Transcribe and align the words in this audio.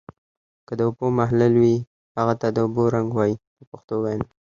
که 0.67 0.73
د 0.79 0.81
اوبو 0.87 1.05
محلل 1.19 1.53
وي 1.61 1.75
هغه 2.17 2.33
ته 2.41 2.47
د 2.51 2.57
اوبو 2.65 2.83
رنګ 2.95 3.07
وایي 3.17 3.35
په 3.57 3.63
پښتو 3.71 3.95
وینا. 4.03 4.27